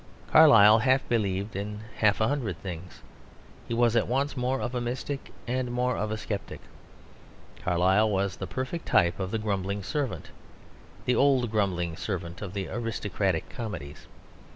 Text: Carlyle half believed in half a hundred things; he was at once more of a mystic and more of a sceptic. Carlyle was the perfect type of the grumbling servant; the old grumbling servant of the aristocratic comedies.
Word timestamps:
Carlyle 0.31 0.79
half 0.79 1.07
believed 1.07 1.55
in 1.55 1.81
half 1.97 2.19
a 2.19 2.27
hundred 2.27 2.59
things; 2.63 3.03
he 3.67 3.73
was 3.75 3.95
at 3.95 4.07
once 4.07 4.35
more 4.35 4.59
of 4.59 4.73
a 4.73 4.81
mystic 4.81 5.31
and 5.47 5.71
more 5.71 5.95
of 5.95 6.09
a 6.09 6.17
sceptic. 6.17 6.59
Carlyle 7.63 8.09
was 8.09 8.37
the 8.37 8.47
perfect 8.47 8.87
type 8.87 9.19
of 9.19 9.29
the 9.29 9.37
grumbling 9.37 9.83
servant; 9.83 10.31
the 11.05 11.13
old 11.15 11.51
grumbling 11.51 11.95
servant 11.95 12.41
of 12.41 12.53
the 12.55 12.67
aristocratic 12.67 13.47
comedies. 13.47 14.07